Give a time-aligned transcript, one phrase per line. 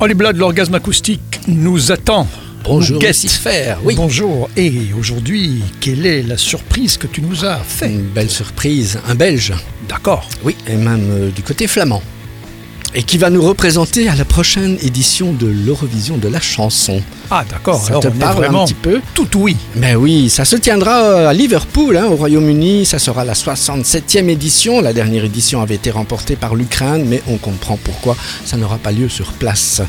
[0.00, 2.28] Holly Blood, l'orgasme acoustique, nous attend.
[2.62, 3.00] Bonjour.
[3.82, 4.48] Oui, Bonjour.
[4.56, 7.90] Et aujourd'hui, quelle est la surprise que tu nous as fait?
[7.90, 9.00] Une belle surprise.
[9.08, 9.54] Un Belge,
[9.88, 10.28] D'accord.
[10.44, 12.00] oui, et même euh, du côté flamand.
[12.94, 17.02] Et qui va nous représenter à la prochaine édition de l'Eurovision de la chanson.
[17.30, 17.80] Ah, d'accord.
[17.82, 19.56] Ça Alors, te on parle vraiment un petit peu tout oui.
[19.76, 22.86] Ben oui, ça se tiendra euh, à Liverpool, hein, au Royaume-Uni.
[22.86, 24.80] Ça sera la 67e édition.
[24.80, 28.90] La dernière édition avait été remportée par l'Ukraine, mais on comprend pourquoi ça n'aura pas
[28.90, 29.82] lieu sur place.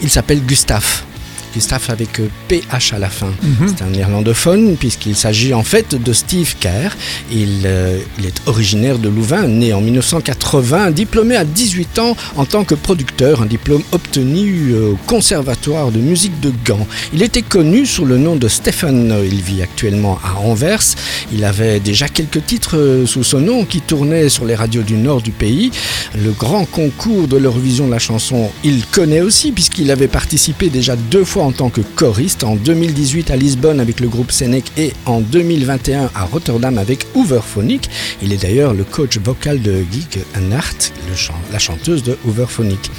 [0.00, 1.02] Il s'appelle Gustave.
[1.54, 3.32] Gustave avec euh, PH à la fin.
[3.66, 6.96] C'est un néerlandophone puisqu'il s'agit en fait de Steve Kerr.
[7.30, 12.44] Il, euh, il est originaire de Louvain, né en 1980, diplômé à 18 ans en
[12.44, 16.86] tant que producteur, un diplôme obtenu euh, au Conservatoire de musique de Gand.
[17.12, 19.14] Il était connu sous le nom de Stephen.
[19.24, 20.82] Il vit actuellement à Anvers.
[21.32, 24.94] Il avait déjà quelques titres euh, sous son nom qui tournaient sur les radios du
[24.94, 25.70] nord du pays.
[26.16, 30.96] Le grand concours de l'Eurovision de la chanson, il connaît aussi puisqu'il avait participé déjà
[30.96, 34.92] deux fois en tant que choriste, en 2018 à Lisbonne avec le groupe Senec et
[35.06, 37.88] en 2021 à Rotterdam avec Hooverphonic.
[38.22, 40.18] Il est d'ailleurs le coach vocal de Geek
[41.14, 42.90] chan- la chanteuse de Hooverphonic.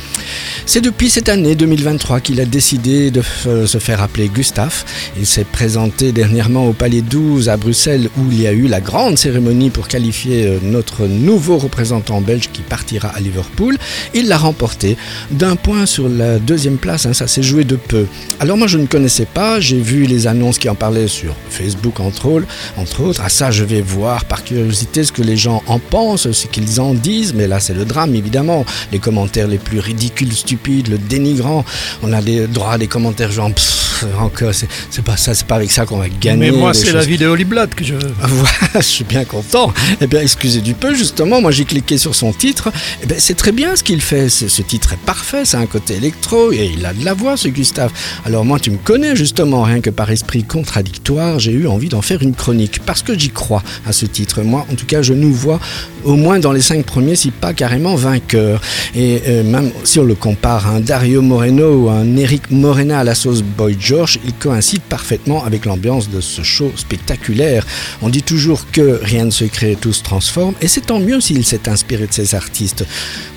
[0.66, 4.84] C'est depuis cette année 2023 qu'il a décidé de f- se faire appeler Gustave.
[5.18, 8.82] Il s'est présenté dernièrement au Palais 12 à Bruxelles où il y a eu la
[8.82, 13.78] grande cérémonie pour qualifier euh, notre nouveau représentant belge qui partira à Liverpool.
[14.14, 14.98] Il l'a remporté
[15.32, 18.06] d'un point sur la deuxième place, hein, ça s'est joué de peu.
[18.42, 22.02] Alors moi je ne connaissais pas, j'ai vu les annonces qui en parlaient sur Facebook
[22.02, 23.14] entre autres, entre.
[23.22, 26.82] À ça je vais voir par curiosité ce que les gens en pensent, ce qu'ils
[26.82, 28.66] en disent, mais là c'est le drame évidemment.
[28.92, 31.64] Les commentaires les plus ridicules, stupides, le dénigrant.
[32.04, 33.85] On a des droits à des commentaires genre Pff,
[34.20, 36.52] encore, c'est pas ça, c'est pas avec ça qu'on va gagner.
[36.52, 38.14] Mais moi, c'est la vie de Holly Blood que je veux.
[38.20, 39.74] voilà, je suis bien content.
[40.02, 42.72] Eh bien, excusez du peu, justement, moi j'ai cliqué sur son titre.
[43.04, 44.30] Eh bien, c'est très bien ce qu'il fait.
[44.30, 47.48] Ce titre est parfait, c'est un côté électro et il a de la voix, ce
[47.48, 47.92] Gustave.
[48.26, 52.02] Alors moi, tu me connais justement, rien que par esprit contradictoire, j'ai eu envie d'en
[52.02, 54.42] faire une chronique parce que j'y crois à ce titre.
[54.42, 55.60] Moi, en tout cas, je nous vois
[56.06, 58.62] au moins dans les cinq premiers, si pas carrément vainqueur.
[58.96, 62.52] Et euh, même si on le compare à un Dario Moreno ou à un Eric
[62.52, 67.66] Morena à la sauce Boy George, il coïncide parfaitement avec l'ambiance de ce show spectaculaire.
[68.02, 71.20] On dit toujours que rien ne se crée, tout se transforme, et c'est tant mieux
[71.20, 72.86] s'il s'est inspiré de ces artistes.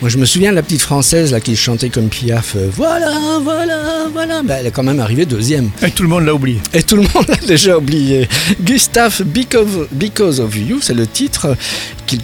[0.01, 2.55] Moi, je me souviens de la petite française là qui chantait comme Piaf.
[2.57, 3.12] euh, voilà,
[3.43, 4.43] voilà, voilà.
[4.43, 5.71] Ben, elle est quand même arrivée deuxième.
[5.83, 6.61] Et tout le monde l'a oublié.
[6.75, 8.28] Et tout le monde l'a déjà oublié.
[8.62, 11.57] Gustave Because, Because of You, c'est le titre
[12.07, 12.23] qu'il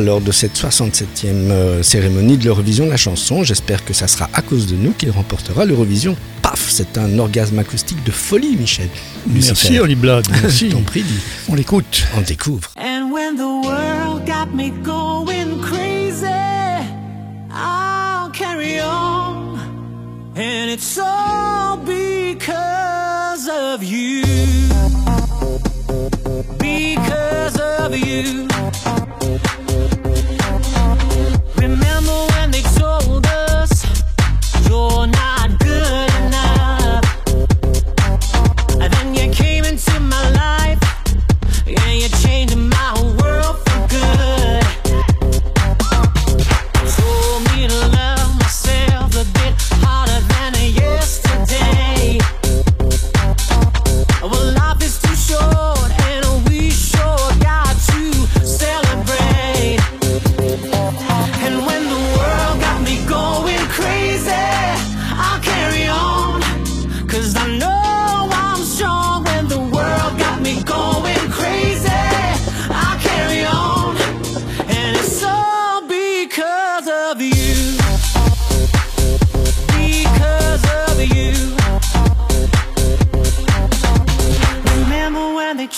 [0.00, 3.42] lors de cette 67e euh, cérémonie de l'Eurovision de la chanson.
[3.42, 6.16] J'espère que ça sera à cause de nous qu'il remportera l'Eurovision.
[6.42, 8.88] Paf, c'est un orgasme acoustique de folie, Michel.
[9.26, 9.78] Merci.
[9.78, 10.26] Holly Blood.
[10.30, 10.68] Merci.
[10.68, 11.20] Ton prix, dis.
[11.48, 12.06] On l'écoute.
[12.16, 12.70] On découvre.
[12.76, 16.26] And when the world got me going crazy,
[17.50, 19.58] I'll carry on.
[20.36, 21.78] And it's all.
[21.84, 24.27] Because of you.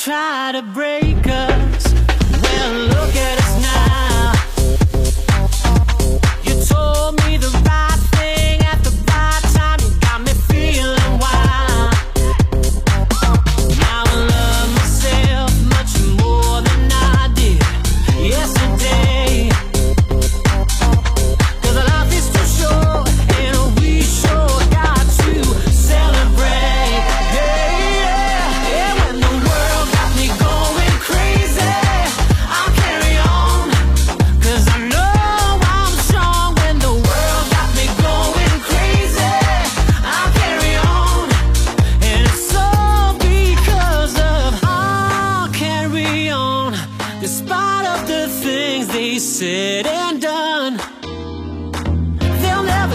[0.00, 0.39] try.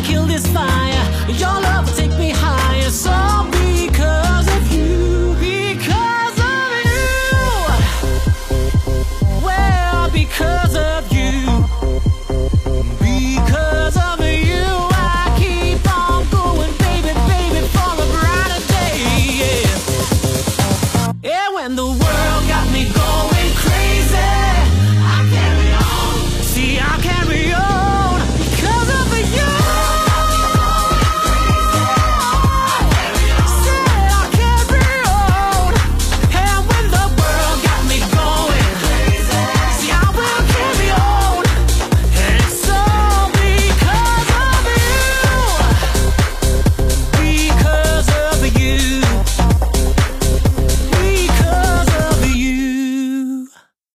[0.05, 1.03] kill this fire.
[1.27, 2.89] Your love will take me higher.
[2.89, 3.11] So
[3.51, 7.41] because of you, because of you,
[9.47, 11.33] well, because of you.
[12.99, 18.95] Because of you, I keep on going, baby, baby, for a brighter day.
[19.41, 19.79] Yeah.
[21.23, 23.14] yeah, when the world got me going.